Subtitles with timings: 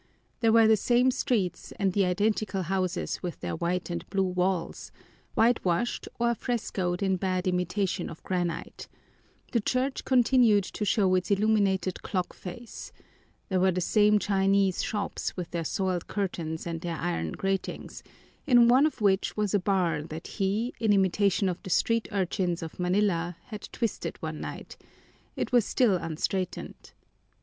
[0.39, 4.91] There were the same streets and the identical houses with their white and blue walls,
[5.35, 8.87] whitewashed, or frescoed in bad imitation of granite;
[9.51, 12.91] the church continued to show its illuminated clock face;
[13.49, 18.01] there were the same Chinese shops with their soiled curtains and their iron gratings,
[18.47, 22.63] in one of which was a bar that he, in imitation of the street urchins
[22.63, 24.77] of Manila, had twisted one night;
[25.35, 26.93] it was still unstraightened.